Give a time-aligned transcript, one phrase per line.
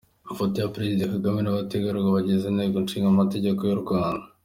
[0.31, 4.25] Ifoto ya Perezida Kagame n’abategarugori bagize Inteko Nshinga Mategeko y’u Rwanda